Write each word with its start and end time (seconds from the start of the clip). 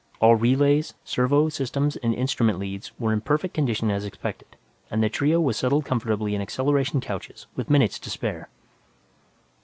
All 0.19 0.35
relays, 0.35 0.95
servo 1.03 1.47
systems 1.49 1.95
and 1.97 2.11
instrument 2.15 2.57
leads 2.57 2.91
were 2.97 3.13
in 3.13 3.21
perfect 3.21 3.53
condition 3.53 3.91
as 3.91 4.03
expected, 4.03 4.55
and 4.89 5.03
the 5.03 5.09
trio 5.09 5.39
was 5.39 5.57
settled 5.57 5.85
comfortably 5.85 6.33
in 6.33 6.41
acceleration 6.41 7.01
couches 7.01 7.45
with 7.55 7.69
minutes 7.69 7.99
to 7.99 8.09
spare. 8.09 8.49